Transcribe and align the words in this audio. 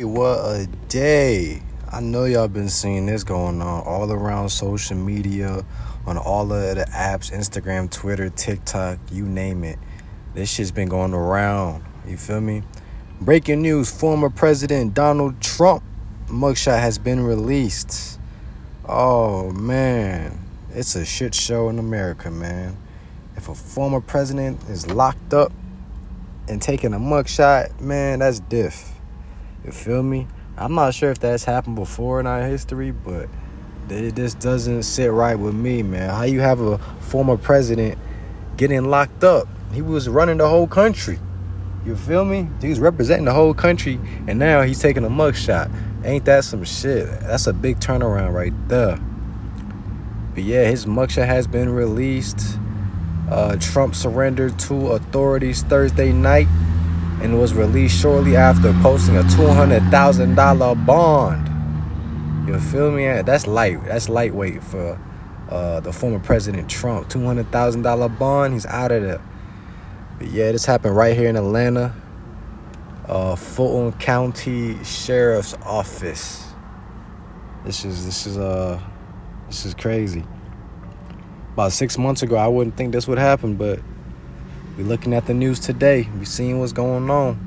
What 0.00 0.38
a 0.38 0.68
day. 0.86 1.60
I 1.90 1.98
know 1.98 2.24
y'all 2.24 2.46
been 2.46 2.68
seeing 2.68 3.06
this 3.06 3.24
going 3.24 3.60
on 3.60 3.82
all 3.84 4.12
around 4.12 4.50
social 4.50 4.96
media, 4.96 5.64
on 6.06 6.16
all 6.16 6.52
of 6.52 6.76
the 6.76 6.84
apps, 6.84 7.32
Instagram, 7.32 7.90
Twitter, 7.90 8.28
TikTok, 8.28 9.00
you 9.10 9.24
name 9.24 9.64
it. 9.64 9.76
This 10.34 10.52
shit's 10.52 10.70
been 10.70 10.88
going 10.88 11.14
around. 11.14 11.84
You 12.06 12.16
feel 12.16 12.40
me? 12.40 12.62
Breaking 13.20 13.60
news 13.60 13.90
former 13.90 14.30
President 14.30 14.94
Donald 14.94 15.40
Trump 15.40 15.82
mugshot 16.28 16.78
has 16.78 16.96
been 16.96 17.24
released. 17.24 18.20
Oh 18.86 19.50
man, 19.50 20.38
it's 20.70 20.94
a 20.94 21.04
shit 21.04 21.34
show 21.34 21.70
in 21.70 21.80
America, 21.80 22.30
man. 22.30 22.76
If 23.36 23.48
a 23.48 23.54
former 23.56 24.00
president 24.00 24.62
is 24.68 24.88
locked 24.88 25.34
up 25.34 25.50
and 26.46 26.62
taking 26.62 26.94
a 26.94 27.00
mugshot, 27.00 27.80
man, 27.80 28.20
that's 28.20 28.38
diff. 28.38 28.92
You 29.64 29.72
feel 29.72 30.02
me? 30.02 30.26
I'm 30.56 30.74
not 30.74 30.94
sure 30.94 31.10
if 31.10 31.18
that's 31.18 31.44
happened 31.44 31.76
before 31.76 32.20
in 32.20 32.26
our 32.26 32.42
history, 32.42 32.90
but 32.90 33.28
just 33.88 34.38
doesn't 34.38 34.82
sit 34.82 35.10
right 35.10 35.36
with 35.36 35.54
me, 35.54 35.82
man. 35.82 36.10
How 36.10 36.22
you 36.22 36.40
have 36.40 36.60
a 36.60 36.78
former 37.00 37.36
president 37.36 37.98
getting 38.56 38.84
locked 38.84 39.24
up? 39.24 39.48
He 39.72 39.82
was 39.82 40.08
running 40.08 40.38
the 40.38 40.48
whole 40.48 40.66
country. 40.66 41.18
You 41.84 41.96
feel 41.96 42.24
me? 42.24 42.48
He 42.60 42.68
was 42.68 42.80
representing 42.80 43.24
the 43.24 43.32
whole 43.32 43.54
country, 43.54 43.98
and 44.26 44.38
now 44.38 44.62
he's 44.62 44.80
taking 44.80 45.04
a 45.04 45.08
mugshot. 45.10 45.70
Ain't 46.04 46.24
that 46.26 46.44
some 46.44 46.64
shit? 46.64 47.06
That's 47.20 47.46
a 47.46 47.52
big 47.52 47.80
turnaround 47.80 48.32
right 48.32 48.52
there. 48.68 48.98
But 50.34 50.44
yeah, 50.44 50.64
his 50.68 50.86
mugshot 50.86 51.26
has 51.26 51.46
been 51.46 51.70
released. 51.70 52.58
Uh, 53.30 53.56
Trump 53.56 53.94
surrendered 53.94 54.58
to 54.60 54.88
authorities 54.88 55.62
Thursday 55.62 56.12
night 56.12 56.48
and 57.22 57.38
was 57.38 57.54
released 57.54 58.00
shortly 58.00 58.36
after 58.36 58.72
posting 58.82 59.16
a 59.16 59.22
$200,000 59.22 60.86
bond. 60.86 62.48
You 62.48 62.58
feel 62.60 62.90
me? 62.90 63.06
That's 63.22 63.46
light. 63.46 63.84
That's 63.84 64.08
lightweight 64.08 64.62
for 64.62 64.98
uh, 65.50 65.80
the 65.80 65.92
former 65.92 66.18
President 66.18 66.70
Trump. 66.70 67.08
$200,000 67.08 68.18
bond. 68.18 68.54
He's 68.54 68.66
out 68.66 68.92
of 68.92 69.02
there. 69.02 69.22
But 70.18 70.28
yeah, 70.28 70.52
this 70.52 70.64
happened 70.64 70.96
right 70.96 71.16
here 71.16 71.28
in 71.28 71.36
Atlanta. 71.36 71.94
Uh, 73.06 73.36
Fulton 73.36 73.98
County 73.98 74.82
Sheriff's 74.84 75.54
Office. 75.62 76.44
This 77.64 77.84
is 77.84 78.04
this 78.04 78.26
is 78.26 78.38
uh 78.38 78.80
this 79.46 79.66
is 79.66 79.74
crazy. 79.74 80.24
About 81.52 81.72
six 81.72 81.98
months 81.98 82.22
ago, 82.22 82.36
I 82.36 82.46
wouldn't 82.48 82.76
think 82.76 82.92
this 82.92 83.08
would 83.08 83.18
happen, 83.18 83.56
but 83.56 83.80
we 84.78 84.84
looking 84.84 85.12
at 85.12 85.26
the 85.26 85.34
news 85.34 85.58
today. 85.58 86.08
We 86.20 86.24
seeing 86.24 86.60
what's 86.60 86.72
going 86.72 87.10
on. 87.10 87.46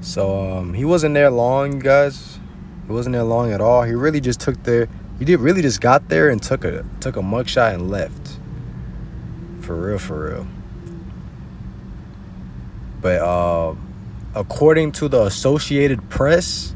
So 0.00 0.50
um, 0.50 0.74
he 0.74 0.84
wasn't 0.84 1.14
there 1.14 1.30
long, 1.30 1.78
guys. 1.78 2.40
He 2.88 2.92
wasn't 2.92 3.12
there 3.12 3.22
long 3.22 3.52
at 3.52 3.60
all. 3.60 3.84
He 3.84 3.92
really 3.92 4.20
just 4.20 4.40
took 4.40 4.60
there. 4.64 4.88
He 5.20 5.24
did 5.24 5.38
really 5.38 5.62
just 5.62 5.80
got 5.80 6.08
there 6.08 6.28
and 6.28 6.42
took 6.42 6.64
a 6.64 6.84
took 6.98 7.16
a 7.16 7.20
mugshot 7.20 7.72
and 7.72 7.88
left. 7.88 8.38
For 9.60 9.76
real, 9.76 9.98
for 9.98 10.28
real. 10.28 10.46
But 13.00 13.20
uh, 13.20 13.76
according 14.34 14.90
to 14.92 15.08
the 15.08 15.22
Associated 15.26 16.10
Press, 16.10 16.74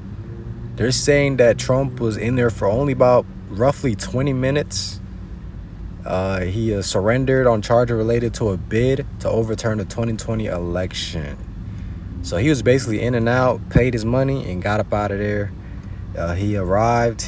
they're 0.77 0.93
saying 0.93 1.39
that 1.39 1.59
Trump 1.59 1.99
was 1.99 2.17
in 2.17 2.37
there 2.37 2.51
for 2.51 2.69
only 2.69 2.93
about 2.93 3.27
roughly 3.49 3.97
20 3.97 4.33
minutes. 4.33 5.01
Uh, 6.05 6.41
he 6.41 6.75
uh, 6.75 6.83
surrendered 6.83 7.47
on 7.47 7.63
charges 7.63 7.97
related 7.97 8.35
to 8.35 8.51
a 8.51 8.57
bid 8.57 9.07
to 9.21 9.29
overturn 9.29 9.79
the 9.79 9.85
2020 9.85 10.47
election. 10.47 11.39
So 12.23 12.37
he 12.37 12.49
was 12.49 12.63
basically 12.63 13.01
in 13.01 13.15
and 13.15 13.29
out, 13.29 13.71
paid 13.71 13.95
his 13.95 14.05
money, 14.05 14.51
and 14.51 14.63
got 14.63 14.81
up 14.81 14.93
out 14.93 15.11
of 15.11 15.19
there. 15.19 15.53
Uh, 16.17 16.35
he 16.35 16.57
arrived 16.57 17.27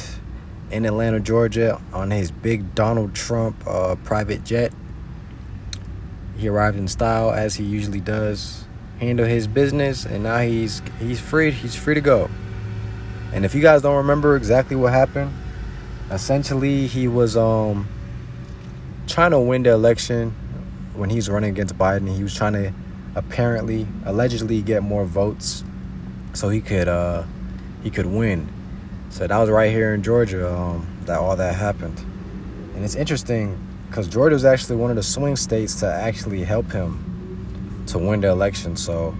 in 0.69 0.85
Atlanta, 0.85 1.19
Georgia, 1.19 1.81
on 1.91 2.11
his 2.11 2.31
big 2.31 2.75
Donald 2.75 3.15
Trump 3.15 3.55
uh, 3.65 3.95
private 4.03 4.43
jet. 4.43 4.73
He 6.37 6.47
arrived 6.47 6.77
in 6.77 6.87
style 6.87 7.31
as 7.31 7.55
he 7.55 7.63
usually 7.63 7.99
does, 7.99 8.65
handled 8.99 9.27
his 9.27 9.47
business, 9.47 10.05
and 10.05 10.23
now 10.23 10.39
he's 10.39 10.83
he's 10.99 11.19
free. 11.19 11.49
He's 11.49 11.75
free 11.75 11.95
to 11.95 12.01
go. 12.01 12.29
And 13.33 13.43
if 13.43 13.55
you 13.55 13.61
guys 13.61 13.81
don't 13.81 13.97
remember 13.97 14.35
exactly 14.35 14.75
what 14.75 14.93
happened, 14.93 15.31
essentially 16.11 16.85
he 16.87 17.07
was 17.07 17.35
um 17.35 17.87
trying 19.17 19.31
to 19.31 19.39
win 19.39 19.63
the 19.63 19.71
election 19.71 20.29
when 20.93 21.09
he's 21.09 21.27
running 21.27 21.49
against 21.49 21.75
Biden. 21.75 22.07
He 22.07 22.21
was 22.21 22.35
trying 22.35 22.53
to 22.53 22.71
apparently, 23.15 23.87
allegedly, 24.05 24.61
get 24.61 24.83
more 24.83 25.05
votes 25.05 25.63
so 26.33 26.49
he 26.49 26.61
could 26.61 26.87
uh, 26.87 27.23
he 27.81 27.89
could 27.89 28.05
win. 28.05 28.47
So 29.09 29.25
that 29.25 29.35
was 29.35 29.49
right 29.49 29.71
here 29.71 29.95
in 29.95 30.03
Georgia 30.03 30.47
um, 30.55 30.87
that 31.05 31.17
all 31.17 31.35
that 31.35 31.55
happened. 31.55 31.97
And 32.75 32.85
it's 32.85 32.93
interesting 32.93 33.59
because 33.89 34.07
Georgia 34.07 34.35
was 34.35 34.45
actually 34.45 34.75
one 34.75 34.91
of 34.91 34.95
the 34.95 35.01
swing 35.01 35.35
states 35.35 35.79
to 35.79 35.91
actually 35.91 36.43
help 36.43 36.71
him 36.71 37.83
to 37.87 37.97
win 37.97 38.21
the 38.21 38.27
election. 38.27 38.75
So 38.75 39.17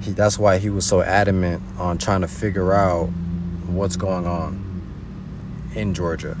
he, 0.00 0.10
that's 0.10 0.36
why 0.36 0.58
he 0.58 0.68
was 0.68 0.84
so 0.84 1.00
adamant 1.00 1.62
on 1.78 1.98
trying 1.98 2.22
to 2.22 2.28
figure 2.28 2.74
out 2.74 3.06
what's 3.68 3.94
going 3.94 4.26
on 4.26 5.70
in 5.76 5.94
Georgia. 5.94 6.36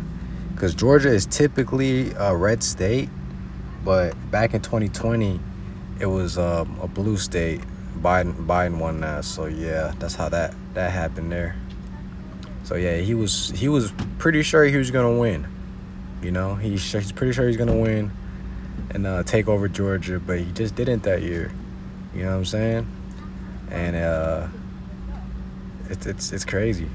Because 0.58 0.74
Georgia 0.74 1.10
is 1.10 1.24
typically 1.24 2.10
a 2.18 2.34
red 2.34 2.64
state, 2.64 3.08
but 3.84 4.12
back 4.32 4.54
in 4.54 4.60
2020, 4.60 5.38
it 6.00 6.06
was 6.06 6.36
um, 6.36 6.76
a 6.82 6.88
blue 6.88 7.16
state. 7.16 7.60
Biden 8.02 8.34
Biden 8.44 8.78
won 8.80 9.00
that, 9.02 9.24
so 9.24 9.46
yeah, 9.46 9.94
that's 10.00 10.16
how 10.16 10.28
that 10.30 10.56
that 10.74 10.90
happened 10.90 11.30
there. 11.30 11.54
So 12.64 12.74
yeah, 12.74 12.96
he 12.96 13.14
was 13.14 13.50
he 13.50 13.68
was 13.68 13.92
pretty 14.18 14.42
sure 14.42 14.64
he 14.64 14.76
was 14.76 14.90
gonna 14.90 15.16
win. 15.16 15.46
You 16.24 16.32
know, 16.32 16.56
he's 16.56 16.90
he's 16.90 17.12
pretty 17.12 17.34
sure 17.34 17.46
he's 17.46 17.56
gonna 17.56 17.78
win 17.78 18.10
and 18.90 19.06
uh, 19.06 19.22
take 19.22 19.46
over 19.46 19.68
Georgia, 19.68 20.18
but 20.18 20.40
he 20.40 20.50
just 20.50 20.74
didn't 20.74 21.04
that 21.04 21.22
year. 21.22 21.52
You 22.12 22.24
know 22.24 22.30
what 22.30 22.38
I'm 22.38 22.44
saying? 22.46 22.86
And 23.70 23.94
uh, 23.94 24.48
it's 25.88 26.04
it's 26.04 26.32
it's 26.32 26.44
crazy. 26.44 26.88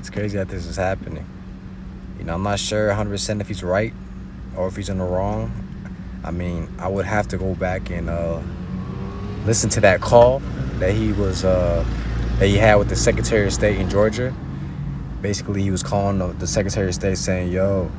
It's 0.00 0.10
crazy 0.10 0.36
that 0.36 0.48
this 0.48 0.66
is 0.66 0.74
happening. 0.74 1.26
You 2.18 2.24
know, 2.24 2.34
I'm 2.34 2.42
not 2.42 2.58
sure 2.58 2.90
100% 2.90 3.40
if 3.40 3.48
he's 3.48 3.62
right 3.62 3.92
or 4.56 4.68
if 4.68 4.76
he's 4.76 4.88
in 4.88 4.98
the 4.98 5.04
wrong. 5.04 5.52
I 6.24 6.30
mean, 6.30 6.68
I 6.78 6.88
would 6.88 7.04
have 7.04 7.28
to 7.28 7.38
go 7.38 7.54
back 7.54 7.90
and 7.90 8.10
uh, 8.10 8.40
listen 9.44 9.70
to 9.70 9.80
that 9.82 10.00
call 10.00 10.40
that 10.78 10.92
he 10.92 11.12
was 11.12 11.44
uh, 11.44 11.84
that 12.38 12.48
he 12.48 12.56
had 12.56 12.76
with 12.76 12.88
the 12.88 12.96
Secretary 12.96 13.46
of 13.46 13.52
State 13.52 13.78
in 13.78 13.88
Georgia. 13.88 14.34
Basically, 15.22 15.62
he 15.62 15.70
was 15.70 15.82
calling 15.82 16.18
the, 16.18 16.28
the 16.28 16.46
Secretary 16.46 16.88
of 16.88 16.94
State 16.94 17.16
saying, 17.18 17.52
"Yo, 17.52 17.90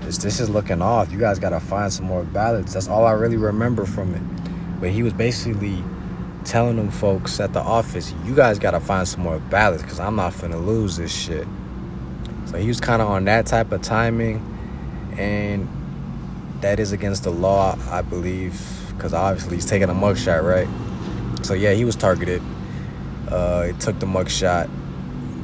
this 0.00 0.18
this 0.18 0.40
is 0.40 0.48
looking 0.48 0.80
off. 0.80 1.12
You 1.12 1.18
guys 1.18 1.38
gotta 1.38 1.60
find 1.60 1.92
some 1.92 2.06
more 2.06 2.24
ballots." 2.24 2.72
That's 2.72 2.88
all 2.88 3.06
I 3.06 3.12
really 3.12 3.36
remember 3.36 3.84
from 3.84 4.14
it. 4.14 4.22
But 4.80 4.90
he 4.90 5.02
was 5.02 5.12
basically 5.12 5.82
telling 6.44 6.76
them 6.76 6.90
folks 6.90 7.38
at 7.40 7.52
the 7.52 7.60
office, 7.60 8.14
"You 8.24 8.34
guys 8.34 8.58
gotta 8.58 8.80
find 8.80 9.06
some 9.06 9.22
more 9.22 9.38
ballots 9.38 9.82
because 9.82 10.00
I'm 10.00 10.16
not 10.16 10.32
finna 10.32 10.64
lose 10.64 10.96
this 10.96 11.12
shit." 11.14 11.46
So 12.56 12.62
he 12.62 12.68
was 12.68 12.80
kind 12.80 13.02
of 13.02 13.08
on 13.08 13.26
that 13.26 13.44
type 13.44 13.70
of 13.70 13.82
timing, 13.82 14.40
and 15.18 15.68
that 16.62 16.80
is 16.80 16.92
against 16.92 17.24
the 17.24 17.30
law, 17.30 17.76
I 17.90 18.00
believe, 18.00 18.58
because 18.94 19.12
obviously 19.12 19.56
he's 19.56 19.66
taking 19.66 19.90
a 19.90 19.94
mugshot, 19.94 20.42
right? 20.42 20.66
So 21.44 21.52
yeah, 21.52 21.74
he 21.74 21.84
was 21.84 21.96
targeted. 21.96 22.40
Uh, 23.28 23.64
he 23.64 23.72
took 23.74 23.98
the 23.98 24.06
mugshot, 24.06 24.70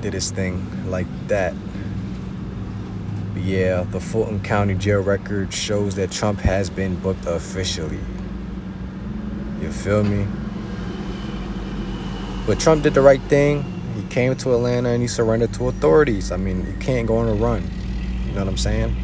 did 0.01 0.15
his 0.15 0.31
thing 0.31 0.91
like 0.91 1.07
that. 1.29 1.53
But 3.35 3.43
yeah, 3.43 3.83
the 3.83 4.01
Fulton 4.01 4.41
County 4.41 4.75
jail 4.75 5.03
record 5.03 5.53
shows 5.53 5.97
that 5.97 6.11
Trump 6.11 6.41
has 6.41 6.71
been 6.71 6.97
booked 6.97 7.27
officially. 7.27 8.01
You 9.61 9.71
feel 9.71 10.03
me? 10.03 10.27
But 12.47 12.59
Trump 12.59 12.83
did 12.85 12.95
the 12.95 13.03
right 13.03 13.21
thing. 13.25 13.72
He 13.95 14.03
came 14.09 14.35
to 14.35 14.55
Atlanta 14.55 14.91
and 14.91 15.03
he 15.03 15.09
surrendered 15.09 15.53
to 15.55 15.69
authorities. 15.69 16.33
I 16.33 16.37
mean, 16.37 16.67
you 16.67 16.75
can't 16.79 17.07
go 17.07 17.19
on 17.19 17.29
a 17.29 17.35
run. 17.35 17.63
You 18.27 18.33
know 18.33 18.41
what 18.41 18.49
I'm 18.49 18.57
saying? 18.57 18.97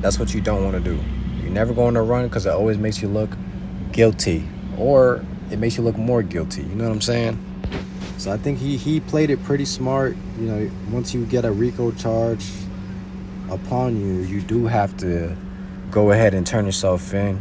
That's 0.00 0.18
what 0.18 0.34
you 0.34 0.40
don't 0.40 0.62
want 0.62 0.76
to 0.76 0.80
do. 0.82 1.00
You're 1.42 1.50
never 1.50 1.72
go 1.72 1.86
on 1.86 1.96
a 1.96 2.02
run 2.02 2.28
because 2.28 2.46
it 2.46 2.50
always 2.50 2.78
makes 2.78 3.00
you 3.00 3.08
look 3.08 3.30
guilty, 3.92 4.46
or 4.76 5.24
it 5.50 5.58
makes 5.58 5.76
you 5.76 5.82
look 5.82 5.96
more 5.96 6.22
guilty. 6.22 6.62
You 6.62 6.74
know 6.74 6.84
what 6.84 6.92
I'm 6.92 7.00
saying? 7.00 7.42
So 8.18 8.32
I 8.32 8.36
think 8.36 8.58
he 8.58 8.76
he 8.76 9.00
played 9.00 9.30
it 9.30 9.42
pretty 9.44 9.64
smart. 9.64 10.16
You 10.38 10.46
know, 10.46 10.70
once 10.90 11.14
you 11.14 11.24
get 11.26 11.44
a 11.44 11.52
RICO 11.52 11.92
charge 11.92 12.46
upon 13.50 14.00
you, 14.00 14.22
you 14.22 14.40
do 14.40 14.66
have 14.66 14.96
to 14.98 15.36
go 15.90 16.10
ahead 16.10 16.34
and 16.34 16.46
turn 16.46 16.66
yourself 16.66 17.14
in 17.14 17.40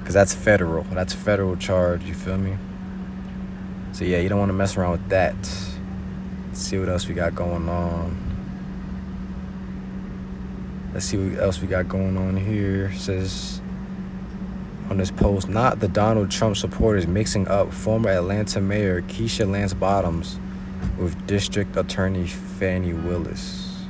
because 0.00 0.14
that's 0.14 0.34
federal. 0.34 0.82
That's 0.84 1.14
federal 1.14 1.56
charge. 1.56 2.04
You 2.04 2.14
feel 2.14 2.36
me? 2.36 2.56
So 3.92 4.04
yeah, 4.04 4.18
you 4.18 4.28
don't 4.28 4.38
want 4.38 4.50
to 4.50 4.54
mess 4.54 4.76
around 4.76 4.92
with 4.92 5.08
that. 5.08 5.36
See 6.54 6.78
what 6.78 6.88
else 6.88 7.08
we 7.08 7.14
got 7.14 7.34
going 7.34 7.68
on. 7.68 8.16
Let's 10.92 11.06
see 11.06 11.16
what 11.16 11.42
else 11.42 11.60
we 11.60 11.66
got 11.66 11.88
going 11.88 12.16
on 12.16 12.36
here. 12.36 12.92
It 12.94 12.98
says 12.98 13.60
on 14.88 14.98
this 14.98 15.10
post, 15.10 15.48
not 15.48 15.80
the 15.80 15.88
Donald 15.88 16.30
Trump 16.30 16.56
supporters 16.56 17.08
mixing 17.08 17.48
up 17.48 17.72
former 17.72 18.08
Atlanta 18.10 18.60
Mayor 18.60 19.02
Keisha 19.02 19.50
Lance 19.50 19.74
Bottoms 19.74 20.38
with 20.96 21.26
District 21.26 21.76
Attorney 21.76 22.28
Fani 22.28 22.92
Willis. 22.92 23.82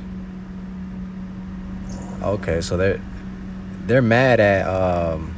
Okay, 2.23 2.61
so 2.61 2.77
they're 2.77 2.99
they're 3.85 4.01
mad 4.01 4.39
at 4.39 4.67
um, 4.67 5.35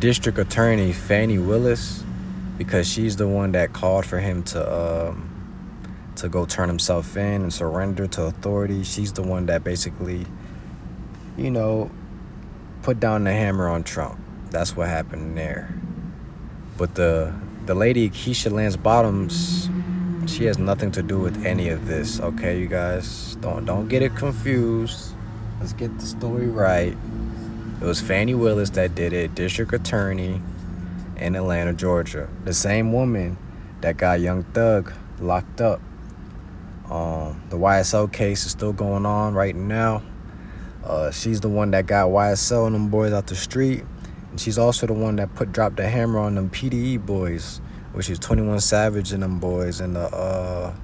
District 0.00 0.36
Attorney 0.36 0.92
Fani 0.92 1.38
Willis 1.38 2.02
because 2.58 2.88
she's 2.88 3.14
the 3.14 3.28
one 3.28 3.52
that 3.52 3.72
called 3.72 4.04
for 4.04 4.18
him 4.18 4.42
to 4.42 5.08
um, 5.10 5.29
to 6.20 6.28
go 6.28 6.44
turn 6.46 6.68
himself 6.68 7.16
in 7.16 7.42
and 7.42 7.52
surrender 7.52 8.06
to 8.06 8.24
authority. 8.24 8.84
She's 8.84 9.12
the 9.12 9.22
one 9.22 9.46
that 9.46 9.64
basically, 9.64 10.26
you 11.36 11.50
know, 11.50 11.90
put 12.82 13.00
down 13.00 13.24
the 13.24 13.32
hammer 13.32 13.68
on 13.68 13.84
Trump. 13.84 14.18
That's 14.50 14.76
what 14.76 14.88
happened 14.88 15.36
there. 15.36 15.74
But 16.76 16.94
the 16.94 17.32
the 17.66 17.74
lady 17.74 18.10
Keisha 18.10 18.50
Lance 18.50 18.76
Bottoms, 18.76 19.68
she 20.26 20.44
has 20.44 20.58
nothing 20.58 20.90
to 20.92 21.02
do 21.02 21.18
with 21.18 21.44
any 21.44 21.68
of 21.68 21.86
this. 21.86 22.20
Okay, 22.20 22.58
you 22.58 22.66
guys, 22.66 23.36
don't 23.36 23.64
don't 23.64 23.88
get 23.88 24.02
it 24.02 24.14
confused. 24.14 25.14
Let's 25.58 25.72
get 25.72 25.98
the 25.98 26.06
story 26.06 26.48
right. 26.48 26.96
It 27.80 27.84
was 27.84 28.00
Fani 28.00 28.34
Willis 28.34 28.70
that 28.70 28.94
did 28.94 29.12
it, 29.12 29.34
district 29.34 29.72
attorney 29.72 30.42
in 31.16 31.34
Atlanta, 31.34 31.72
Georgia. 31.72 32.28
The 32.44 32.52
same 32.52 32.92
woman 32.92 33.38
that 33.80 33.96
got 33.96 34.20
Young 34.20 34.42
Thug 34.44 34.92
locked 35.18 35.60
up. 35.60 35.80
Um, 36.90 37.42
the 37.50 37.56
YSL 37.56 38.12
case 38.12 38.44
is 38.44 38.52
still 38.52 38.72
going 38.72 39.06
on 39.06 39.34
right 39.34 39.54
now. 39.54 40.02
Uh, 40.84 41.10
she's 41.10 41.40
the 41.40 41.48
one 41.48 41.70
that 41.70 41.86
got 41.86 42.08
YSL 42.08 42.66
and 42.66 42.74
them 42.74 42.88
boys 42.88 43.12
out 43.12 43.26
the 43.26 43.36
street. 43.36 43.84
And 44.30 44.40
she's 44.40 44.58
also 44.58 44.86
the 44.86 44.92
one 44.92 45.16
that 45.16 45.34
put 45.34 45.52
dropped 45.52 45.76
the 45.76 45.88
hammer 45.88 46.18
on 46.18 46.34
them 46.34 46.50
PDE 46.50 47.04
boys, 47.04 47.60
which 47.92 48.10
is 48.10 48.18
21 48.18 48.60
Savage 48.60 49.12
and 49.12 49.22
them 49.22 49.38
boys 49.38 49.80
and 49.80 49.96
the 49.96 50.14
uh 50.14 50.74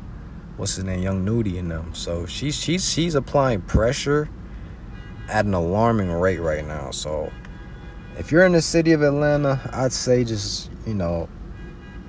what's 0.56 0.76
his 0.76 0.84
name, 0.84 1.02
Young 1.02 1.24
Nudy 1.24 1.58
and 1.58 1.70
them. 1.70 1.94
So 1.94 2.26
she's 2.26 2.54
she's 2.56 2.88
she's 2.88 3.14
applying 3.14 3.62
pressure 3.62 4.28
at 5.28 5.44
an 5.44 5.54
alarming 5.54 6.10
rate 6.10 6.40
right 6.40 6.66
now. 6.66 6.90
So 6.90 7.32
if 8.18 8.32
you're 8.32 8.46
in 8.46 8.52
the 8.52 8.62
city 8.62 8.92
of 8.92 9.02
Atlanta, 9.02 9.60
I'd 9.72 9.92
say 9.92 10.24
just, 10.24 10.70
you 10.86 10.94
know, 10.94 11.28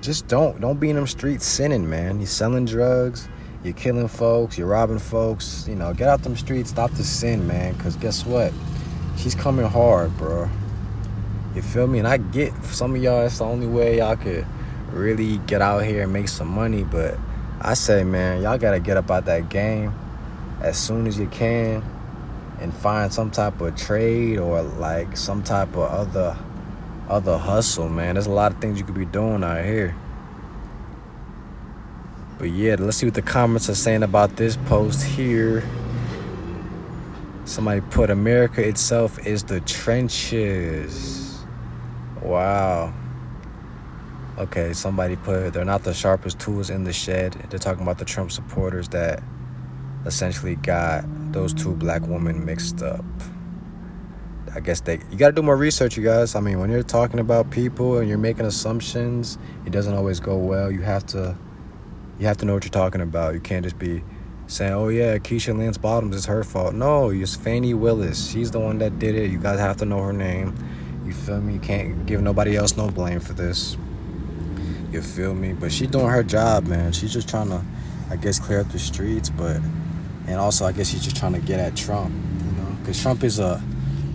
just 0.00 0.28
don't 0.28 0.60
don't 0.60 0.80
be 0.80 0.90
in 0.90 0.96
them 0.96 1.06
streets 1.06 1.46
sinning, 1.46 1.88
man. 1.88 2.18
You're 2.18 2.26
selling 2.26 2.64
drugs, 2.64 3.28
you're 3.64 3.74
killing 3.74 4.08
folks, 4.08 4.56
you're 4.56 4.68
robbing 4.68 4.98
folks. 4.98 5.66
You 5.68 5.74
know, 5.74 5.92
get 5.92 6.08
out 6.08 6.22
them 6.22 6.36
streets, 6.36 6.70
stop 6.70 6.90
the 6.92 7.04
sin, 7.04 7.46
man. 7.46 7.76
Cause 7.78 7.96
guess 7.96 8.24
what? 8.24 8.52
She's 9.16 9.34
coming 9.34 9.66
hard, 9.66 10.16
bro. 10.16 10.48
You 11.54 11.62
feel 11.62 11.86
me? 11.86 11.98
And 11.98 12.06
I 12.06 12.18
get 12.18 12.52
some 12.64 12.94
of 12.94 13.02
y'all, 13.02 13.26
it's 13.26 13.38
the 13.38 13.44
only 13.44 13.66
way 13.66 13.98
y'all 13.98 14.16
could 14.16 14.46
really 14.90 15.38
get 15.38 15.60
out 15.60 15.84
here 15.84 16.04
and 16.04 16.12
make 16.12 16.28
some 16.28 16.48
money. 16.48 16.84
But 16.84 17.18
I 17.60 17.74
say, 17.74 18.04
man, 18.04 18.42
y'all 18.42 18.58
gotta 18.58 18.80
get 18.80 18.96
up 18.96 19.10
out 19.10 19.24
that 19.24 19.48
game 19.48 19.92
as 20.60 20.78
soon 20.78 21.06
as 21.06 21.18
you 21.18 21.26
can 21.26 21.82
and 22.60 22.74
find 22.74 23.12
some 23.12 23.30
type 23.30 23.60
of 23.60 23.76
trade 23.76 24.38
or 24.38 24.62
like 24.62 25.16
some 25.16 25.42
type 25.42 25.70
of 25.70 25.90
other 25.90 26.36
other 27.08 27.38
hustle, 27.38 27.88
man. 27.88 28.14
There's 28.14 28.26
a 28.26 28.30
lot 28.30 28.52
of 28.52 28.60
things 28.60 28.78
you 28.78 28.84
could 28.84 28.94
be 28.94 29.06
doing 29.06 29.42
out 29.42 29.64
here. 29.64 29.96
But 32.38 32.50
yeah, 32.50 32.76
let's 32.78 32.96
see 32.98 33.06
what 33.06 33.14
the 33.14 33.22
comments 33.22 33.68
are 33.68 33.74
saying 33.74 34.04
about 34.04 34.36
this 34.36 34.56
post 34.56 35.02
here. 35.02 35.64
Somebody 37.44 37.80
put 37.80 38.10
America 38.10 38.66
itself 38.66 39.26
is 39.26 39.42
the 39.42 39.60
trenches. 39.60 41.42
Wow. 42.22 42.94
Okay, 44.38 44.72
somebody 44.72 45.16
put 45.16 45.52
they're 45.52 45.64
not 45.64 45.82
the 45.82 45.92
sharpest 45.92 46.38
tools 46.38 46.70
in 46.70 46.84
the 46.84 46.92
shed. 46.92 47.32
They're 47.50 47.58
talking 47.58 47.82
about 47.82 47.98
the 47.98 48.04
Trump 48.04 48.30
supporters 48.30 48.88
that 48.90 49.20
essentially 50.06 50.54
got 50.54 51.04
those 51.32 51.52
two 51.52 51.74
black 51.74 52.02
women 52.06 52.44
mixed 52.44 52.82
up. 52.82 53.04
I 54.54 54.60
guess 54.60 54.80
they 54.80 55.00
you 55.10 55.18
got 55.18 55.28
to 55.28 55.32
do 55.32 55.42
more 55.42 55.56
research, 55.56 55.96
you 55.96 56.04
guys. 56.04 56.36
I 56.36 56.40
mean, 56.40 56.60
when 56.60 56.70
you're 56.70 56.84
talking 56.84 57.18
about 57.18 57.50
people 57.50 57.98
and 57.98 58.08
you're 58.08 58.16
making 58.16 58.46
assumptions, 58.46 59.38
it 59.66 59.70
doesn't 59.70 59.94
always 59.94 60.20
go 60.20 60.36
well. 60.36 60.70
You 60.70 60.82
have 60.82 61.04
to 61.06 61.36
you 62.18 62.26
have 62.26 62.36
to 62.38 62.44
know 62.44 62.54
what 62.54 62.64
you're 62.64 62.70
talking 62.70 63.00
about. 63.00 63.34
You 63.34 63.40
can't 63.40 63.64
just 63.64 63.78
be 63.78 64.02
saying, 64.46 64.72
"Oh 64.72 64.88
yeah, 64.88 65.18
Keisha 65.18 65.56
Lance 65.56 65.78
Bottoms 65.78 66.16
is 66.16 66.26
her 66.26 66.42
fault." 66.42 66.74
No, 66.74 67.10
it's 67.10 67.36
Fani 67.36 67.74
Willis. 67.74 68.28
She's 68.30 68.50
the 68.50 68.60
one 68.60 68.78
that 68.78 68.98
did 68.98 69.14
it. 69.14 69.30
You 69.30 69.38
guys 69.38 69.58
have 69.58 69.76
to 69.78 69.84
know 69.84 70.02
her 70.02 70.12
name. 70.12 70.54
You 71.06 71.12
feel 71.12 71.40
me? 71.40 71.54
You 71.54 71.60
can't 71.60 72.06
give 72.06 72.20
nobody 72.20 72.56
else 72.56 72.76
no 72.76 72.88
blame 72.88 73.20
for 73.20 73.32
this. 73.32 73.76
You 74.90 75.02
feel 75.02 75.34
me? 75.34 75.52
But 75.52 75.70
she's 75.70 75.88
doing 75.88 76.08
her 76.08 76.22
job, 76.22 76.66
man. 76.66 76.92
She's 76.92 77.12
just 77.12 77.28
trying 77.28 77.48
to, 77.48 77.62
I 78.10 78.16
guess, 78.16 78.38
clear 78.38 78.60
up 78.60 78.70
the 78.72 78.78
streets. 78.78 79.30
But 79.30 79.60
and 80.26 80.36
also, 80.36 80.66
I 80.66 80.72
guess 80.72 80.88
she's 80.88 81.04
just 81.04 81.16
trying 81.16 81.34
to 81.34 81.40
get 81.40 81.60
at 81.60 81.76
Trump. 81.76 82.12
You 82.44 82.52
know, 82.52 82.76
because 82.80 83.00
Trump 83.00 83.22
is 83.22 83.38
a 83.38 83.62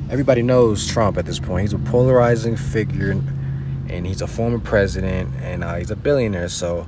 everybody 0.10 0.42
knows 0.42 0.88
Trump 0.88 1.18
at 1.18 1.26
this 1.26 1.40
point. 1.40 1.62
He's 1.62 1.74
a 1.74 1.80
polarizing 1.80 2.58
figure, 2.58 3.12
and 3.12 4.06
he's 4.06 4.22
a 4.22 4.28
former 4.28 4.60
president, 4.60 5.34
and 5.42 5.64
uh, 5.64 5.76
he's 5.76 5.92
a 5.92 5.96
billionaire. 5.96 6.50
So 6.50 6.88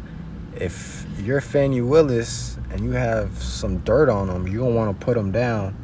if 0.57 1.05
you're 1.19 1.41
Fani 1.41 1.81
Willis 1.81 2.57
and 2.71 2.81
you 2.81 2.91
have 2.91 3.41
some 3.41 3.79
dirt 3.79 4.09
on 4.09 4.27
them, 4.27 4.47
you 4.47 4.59
don't 4.59 4.75
want 4.75 4.99
to 4.99 5.05
put 5.05 5.15
them 5.15 5.31
down. 5.31 5.75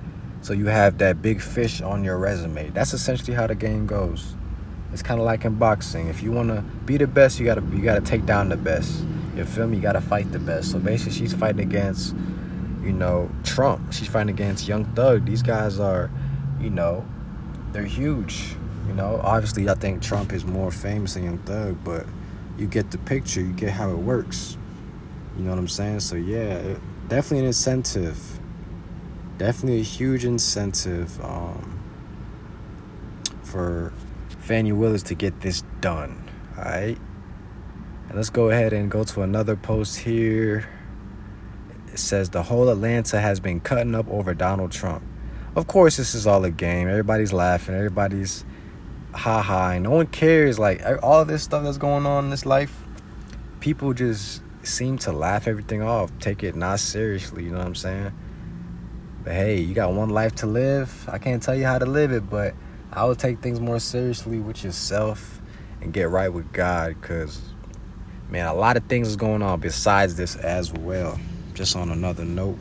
So 0.41 0.53
you 0.53 0.67
have 0.67 0.97
that 0.97 1.21
big 1.21 1.41
fish 1.41 1.81
on 1.81 2.03
your 2.03 2.17
resume. 2.17 2.69
That's 2.69 2.93
essentially 2.93 3.35
how 3.35 3.47
the 3.47 3.55
game 3.55 3.85
goes. 3.85 4.35
It's 4.91 5.03
kind 5.03 5.19
of 5.19 5.25
like 5.25 5.45
in 5.45 5.55
boxing. 5.55 6.07
If 6.07 6.23
you 6.23 6.31
want 6.31 6.49
to 6.49 6.61
be 6.85 6.97
the 6.97 7.07
best, 7.07 7.39
you 7.39 7.45
gotta 7.45 7.61
you 7.73 7.81
gotta 7.81 8.01
take 8.01 8.25
down 8.25 8.49
the 8.49 8.57
best. 8.57 9.03
You 9.35 9.45
feel 9.45 9.67
me? 9.67 9.77
You 9.77 9.81
gotta 9.81 10.01
fight 10.01 10.31
the 10.31 10.39
best. 10.39 10.71
So 10.71 10.79
basically, 10.79 11.13
she's 11.13 11.33
fighting 11.33 11.61
against, 11.61 12.15
you 12.83 12.91
know, 12.91 13.29
Trump. 13.43 13.93
She's 13.93 14.07
fighting 14.07 14.33
against 14.33 14.67
Young 14.67 14.85
Thug. 14.85 15.25
These 15.25 15.43
guys 15.43 15.79
are, 15.79 16.09
you 16.59 16.69
know, 16.69 17.05
they're 17.71 17.83
huge. 17.83 18.55
You 18.87 18.93
know, 18.93 19.21
obviously, 19.23 19.69
I 19.69 19.75
think 19.75 20.01
Trump 20.01 20.33
is 20.33 20.43
more 20.43 20.71
famous 20.71 21.13
than 21.13 21.23
Young 21.23 21.37
Thug, 21.39 21.77
but 21.85 22.05
you 22.57 22.67
get 22.67 22.91
the 22.91 22.97
picture. 22.97 23.39
You 23.39 23.53
get 23.53 23.71
how 23.71 23.91
it 23.91 23.97
works. 23.97 24.57
You 25.37 25.43
know 25.43 25.51
what 25.51 25.59
I'm 25.59 25.67
saying? 25.67 26.01
So 26.01 26.15
yeah, 26.15 26.75
definitely 27.07 27.39
an 27.39 27.45
incentive. 27.45 28.39
Definitely 29.37 29.79
a 29.79 29.83
huge 29.83 30.25
incentive 30.25 31.23
um, 31.23 31.79
for 33.43 33.93
Fani 34.39 34.71
Willis 34.71 35.03
to 35.03 35.15
get 35.15 35.41
this 35.41 35.63
done. 35.79 36.29
All 36.57 36.63
right. 36.63 36.97
And 38.07 38.15
let's 38.15 38.29
go 38.29 38.49
ahead 38.49 38.73
and 38.73 38.91
go 38.91 39.03
to 39.05 39.21
another 39.21 39.55
post 39.55 39.99
here. 39.99 40.69
It 41.87 41.97
says 41.97 42.29
the 42.29 42.43
whole 42.43 42.69
Atlanta 42.69 43.19
has 43.19 43.39
been 43.39 43.59
cutting 43.61 43.95
up 43.95 44.07
over 44.09 44.33
Donald 44.33 44.71
Trump. 44.71 45.03
Of 45.55 45.67
course, 45.67 45.97
this 45.97 46.13
is 46.13 46.27
all 46.27 46.43
a 46.45 46.51
game. 46.51 46.87
Everybody's 46.87 47.33
laughing. 47.33 47.75
Everybody's 47.75 48.45
ha 49.13 49.41
ha. 49.41 49.77
No 49.79 49.91
one 49.91 50.07
cares. 50.07 50.59
Like 50.59 50.81
all 51.01 51.25
this 51.25 51.43
stuff 51.43 51.63
that's 51.63 51.77
going 51.77 52.05
on 52.05 52.25
in 52.25 52.29
this 52.29 52.45
life, 52.45 52.83
people 53.59 53.93
just 53.93 54.41
seem 54.63 54.97
to 54.99 55.11
laugh 55.11 55.47
everything 55.47 55.81
off, 55.81 56.11
take 56.19 56.43
it 56.43 56.55
not 56.55 56.79
seriously. 56.79 57.43
You 57.43 57.51
know 57.51 57.57
what 57.57 57.67
I'm 57.67 57.75
saying? 57.75 58.11
But 59.23 59.33
hey, 59.33 59.59
you 59.59 59.73
got 59.73 59.93
one 59.93 60.09
life 60.09 60.35
to 60.35 60.47
live. 60.47 61.07
I 61.09 61.17
can't 61.17 61.41
tell 61.43 61.55
you 61.55 61.65
how 61.65 61.77
to 61.77 61.85
live 61.85 62.11
it, 62.11 62.29
but 62.29 62.55
I 62.91 63.05
would 63.05 63.19
take 63.19 63.39
things 63.39 63.59
more 63.59 63.79
seriously 63.79 64.39
with 64.39 64.63
yourself 64.63 65.39
and 65.81 65.93
get 65.93 66.09
right 66.09 66.29
with 66.29 66.51
God 66.53 66.99
because, 66.99 67.41
man, 68.29 68.47
a 68.47 68.53
lot 68.53 68.77
of 68.77 68.85
things 68.85 69.07
is 69.07 69.15
going 69.15 69.41
on 69.41 69.59
besides 69.59 70.15
this 70.15 70.35
as 70.35 70.71
well. 70.73 71.19
Just 71.53 71.75
on 71.75 71.89
another 71.89 72.25
note. 72.25 72.57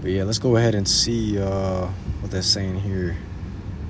But 0.00 0.10
yeah, 0.10 0.24
let's 0.24 0.38
go 0.38 0.56
ahead 0.56 0.74
and 0.74 0.88
see 0.88 1.38
uh, 1.38 1.86
what 2.20 2.30
they're 2.30 2.42
saying 2.42 2.80
here. 2.80 3.16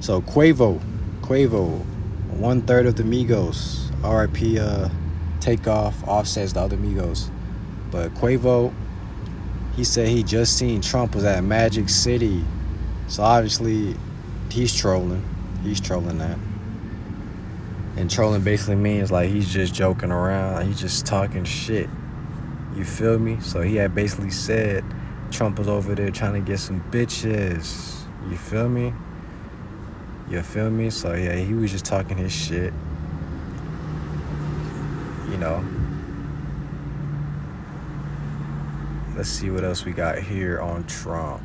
So 0.00 0.20
Quavo, 0.20 0.80
Quavo, 1.22 1.84
one 2.30 2.62
third 2.62 2.86
of 2.86 2.96
the 2.96 3.04
Migos, 3.04 3.90
RIP, 4.02 4.60
uh, 4.60 4.88
Takeoff, 5.40 6.06
Offset's 6.06 6.52
the 6.52 6.60
other 6.60 6.76
Migos. 6.76 7.30
But 7.90 8.14
Quavo, 8.14 8.72
he 9.74 9.84
said 9.84 10.08
he 10.08 10.22
just 10.22 10.56
seen 10.56 10.80
Trump 10.80 11.14
was 11.14 11.24
at 11.24 11.42
Magic 11.42 11.88
City. 11.88 12.44
So 13.08 13.22
obviously 13.22 13.96
he's 14.50 14.74
trolling. 14.74 15.24
He's 15.62 15.80
trolling 15.80 16.18
that. 16.18 16.38
And 17.96 18.10
trolling 18.10 18.42
basically 18.42 18.76
means 18.76 19.10
like 19.10 19.30
he's 19.30 19.52
just 19.52 19.74
joking 19.74 20.12
around. 20.12 20.66
He's 20.66 20.80
just 20.80 21.06
talking 21.06 21.44
shit. 21.44 21.88
You 22.76 22.84
feel 22.84 23.18
me? 23.18 23.40
So 23.40 23.62
he 23.62 23.76
had 23.76 23.94
basically 23.94 24.30
said 24.30 24.84
Trump 25.30 25.58
was 25.58 25.68
over 25.68 25.94
there 25.94 26.10
trying 26.10 26.34
to 26.34 26.40
get 26.40 26.58
some 26.58 26.80
bitches. 26.90 28.04
You 28.30 28.36
feel 28.36 28.68
me? 28.68 28.92
You 30.30 30.42
feel 30.42 30.70
me? 30.70 30.90
So 30.90 31.14
yeah, 31.14 31.34
he 31.36 31.52
was 31.54 31.72
just 31.72 31.84
talking 31.84 32.16
his 32.16 32.32
shit. 32.32 32.72
Know. 35.40 35.64
Let's 39.16 39.30
see 39.30 39.48
what 39.48 39.64
else 39.64 39.86
we 39.86 39.92
got 39.92 40.18
here 40.18 40.60
on 40.60 40.86
Trump. 40.86 41.42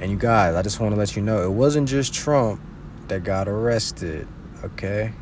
And 0.00 0.12
you 0.12 0.16
guys, 0.16 0.54
I 0.54 0.62
just 0.62 0.78
want 0.78 0.94
to 0.94 0.98
let 0.98 1.16
you 1.16 1.22
know 1.22 1.42
it 1.42 1.50
wasn't 1.50 1.88
just 1.88 2.14
Trump 2.14 2.60
that 3.08 3.24
got 3.24 3.48
arrested. 3.48 4.28
Okay. 4.62 5.12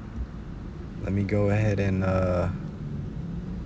Let 1.02 1.14
me 1.14 1.22
go 1.22 1.48
ahead 1.48 1.80
and 1.80 2.04
uh, 2.04 2.50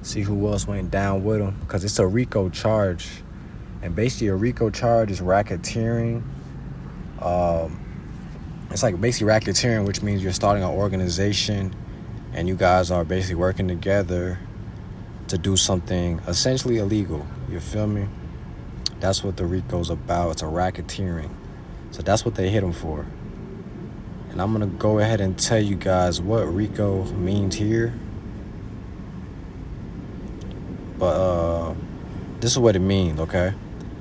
see 0.03 0.21
who 0.21 0.47
else 0.47 0.69
went 0.69 0.93
down 0.93 1.25
with 1.25 1.41
him 1.41 1.57
because 1.63 1.83
it's 1.83 1.99
a 1.99 2.07
RICO 2.07 2.49
charge. 2.49 3.09
And 3.83 3.97
basically, 3.97 4.29
a 4.29 4.37
RICO 4.37 4.71
charge 4.71 5.11
is 5.11 5.21
racketeering. 5.21 6.23
Um, 7.21 7.81
it's 8.71 8.85
like 8.85 9.01
basically 9.01 9.33
racketeering, 9.33 9.85
which 9.85 10.01
means 10.01 10.23
you're 10.23 10.33
starting 10.33 10.63
an 10.63 10.71
organization 10.71 11.75
and 12.35 12.49
you 12.49 12.55
guys 12.55 12.91
are 12.91 13.05
basically 13.05 13.35
working 13.35 13.69
together 13.69 14.39
to 15.29 15.39
do 15.39 15.57
something 15.57 16.21
essentially 16.27 16.79
illegal. 16.79 17.27
You 17.51 17.61
feel 17.61 17.87
me? 17.87 18.09
That's 19.01 19.23
what 19.23 19.37
the 19.37 19.45
RICO's 19.45 19.91
about. 19.91 20.33
It's 20.33 20.43
a 20.43 20.47
racketeering. 20.47 21.31
So 21.91 22.03
that's 22.03 22.25
what 22.25 22.35
they 22.35 22.49
hit 22.49 22.63
him 22.63 22.73
for. 22.73 23.07
And 24.31 24.41
I'm 24.41 24.57
going 24.57 24.69
to 24.69 24.77
go 24.79 24.99
ahead 24.99 25.21
and 25.21 25.39
tell 25.39 25.61
you 25.61 25.75
guys 25.75 26.21
what 26.21 26.45
RICO 26.45 27.05
means 27.13 27.57
here. 27.57 27.93
But 30.99 31.15
uh, 31.17 31.75
this 32.41 32.53
is 32.53 32.59
what 32.59 32.77
it 32.77 32.81
means, 32.81 33.21
okay? 33.21 33.53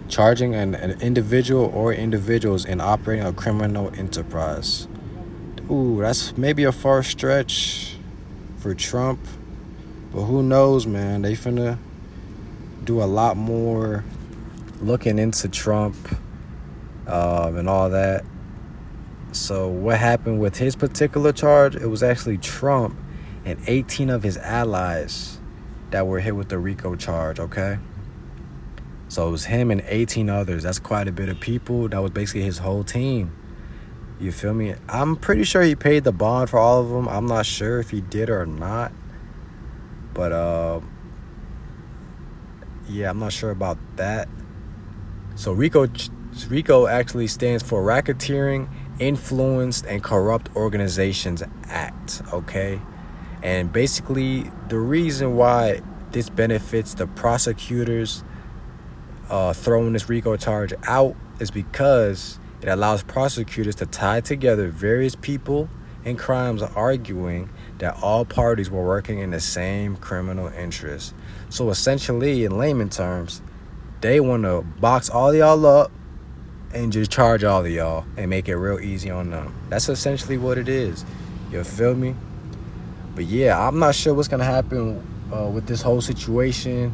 Charging 0.08 0.56
an, 0.56 0.76
an 0.76 1.02
individual 1.02 1.66
or 1.74 1.94
individuals 1.94 2.64
in 2.64 2.80
operating 2.80 3.26
a 3.26 3.34
criminal 3.34 3.92
enterprise. 3.98 4.88
Ooh, 5.70 6.00
that's 6.00 6.38
maybe 6.38 6.64
a 6.64 6.72
far 6.72 7.04
stretch 7.04 7.96
for 8.62 8.76
Trump. 8.76 9.20
But 10.14 10.24
who 10.24 10.44
knows, 10.44 10.86
man? 10.86 11.24
They 11.24 11.34
finna 11.34 11.78
do 12.84 13.02
a 13.02 13.06
lot 13.06 13.38
more 13.38 14.04
looking 14.82 15.20
into 15.20 15.48
Trump 15.50 15.96
um, 17.08 17.58
and 17.58 17.68
all 17.68 17.90
that. 17.90 18.24
So, 19.32 19.68
what 19.70 19.98
happened 19.98 20.40
with 20.40 20.58
his 20.58 20.76
particular 20.76 21.32
charge? 21.32 21.76
It 21.76 21.88
was 21.88 22.04
actually 22.04 22.38
Trump 22.38 22.98
and 23.46 23.60
18 23.66 24.10
of 24.10 24.24
his 24.24 24.38
allies 24.38 25.40
that 25.92 26.06
were 26.06 26.20
hit 26.20 26.36
with 26.36 26.50
the 26.50 26.60
RICO 26.60 26.96
charge, 26.96 27.40
okay? 27.40 27.80
So, 29.08 29.28
it 29.28 29.32
was 29.32 29.46
him 29.46 29.72
and 29.72 29.84
18 29.88 30.30
others. 30.30 30.64
That's 30.64 30.80
quite 30.80 31.08
a 31.08 31.12
bit 31.14 31.30
of 31.30 31.40
people. 31.40 31.88
That 31.88 32.00
was 32.00 32.12
basically 32.12 32.42
his 32.42 32.58
whole 32.58 32.84
team. 32.84 33.32
You 34.22 34.32
feel 34.32 34.54
me? 34.54 34.76
I'm 34.88 35.16
pretty 35.16 35.44
sure 35.44 35.64
he 35.64 35.74
paid 35.74 36.04
the 36.04 36.12
bond 36.12 36.52
for 36.52 36.60
all 36.60 36.80
of 36.80 36.90
them. 36.90 37.10
I'm 37.10 37.26
not 37.26 37.44
sure 37.44 37.80
if 37.80 37.90
he 37.90 38.02
did 38.02 38.30
or 38.30 38.46
not. 38.46 38.92
But, 40.14 40.32
uh, 40.32 40.82
yeah, 42.88 43.10
I'm 43.10 43.18
not 43.18 43.34
sure 43.34 43.50
about 43.50 43.80
that. 43.96 44.30
So, 45.34 45.54
RICO, 45.54 45.88
RICO 46.50 46.86
actually 46.86 47.26
stands 47.26 47.64
for 47.64 47.82
Racketeering 47.82 48.70
Influenced 49.00 49.88
and 49.88 50.04
Corrupt 50.04 50.56
Organizations 50.56 51.42
Act, 51.64 52.22
okay? 52.32 52.80
And 53.42 53.74
basically, 53.74 54.52
the 54.68 54.78
reason 54.78 55.36
why 55.36 55.82
this 56.12 56.30
benefits 56.30 56.94
the 56.94 57.08
prosecutors 57.08 58.24
uh, 59.32 59.54
throwing 59.54 59.94
this 59.94 60.08
RICO 60.08 60.38
charge 60.38 60.76
out 60.84 61.16
is 61.40 61.50
because 61.50 62.38
it 62.62 62.68
allows 62.68 63.04
prosecutors 63.04 63.76
to 63.76 63.86
tie 63.86 64.22
together 64.22 64.70
various 64.70 65.16
people 65.16 65.70
and 66.06 66.18
crimes 66.18 66.62
arguing 66.62 67.50
that 67.80 67.98
all 68.02 68.26
parties 68.26 68.70
were 68.70 68.86
working 68.86 69.20
in 69.20 69.32
the 69.32 69.40
same 69.40 69.96
criminal 69.96 70.48
interest. 70.48 71.14
So 71.50 71.70
essentially, 71.70 72.46
in 72.46 72.58
layman 72.58 72.90
terms, 72.90 73.42
they 74.02 74.20
want 74.20 74.44
to 74.44 74.62
box 74.62 75.10
all 75.10 75.34
y'all 75.34 75.66
up 75.66 75.92
and 76.74 76.92
just 76.92 77.12
charge 77.12 77.44
all 77.44 77.66
of 77.66 77.72
y'all 77.72 78.06
and 78.18 78.30
make 78.30 78.48
it 78.48 78.56
real 78.56 78.80
easy 78.80 79.10
on 79.10 79.30
them. 79.30 79.54
That's 79.70 79.90
essentially 79.90 80.38
what 80.38 80.58
it 80.58 80.70
is. 80.70 81.06
You 81.52 81.64
feel 81.64 81.96
me? 81.96 82.16
But 83.16 83.26
yeah, 83.26 83.68
I'm 83.68 83.80
not 83.80 83.94
sure 83.94 84.14
what's 84.14 84.28
gonna 84.28 84.44
happen 84.44 85.06
uh, 85.34 85.48
with 85.48 85.68
this 85.68 85.82
whole 85.82 86.02
situation. 86.02 86.94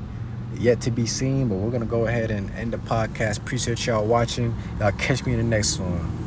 Yet 0.55 0.81
to 0.81 0.91
be 0.91 1.05
seen, 1.05 1.49
but 1.49 1.55
we're 1.55 1.71
gonna 1.71 1.85
go 1.85 2.07
ahead 2.07 2.31
and 2.31 2.49
end 2.51 2.73
the 2.73 2.77
podcast. 2.77 3.39
Appreciate 3.39 3.85
y'all 3.85 4.05
watching. 4.05 4.55
Y'all 4.79 4.91
catch 4.93 5.25
me 5.25 5.33
in 5.33 5.37
the 5.37 5.43
next 5.43 5.79
one. 5.79 6.17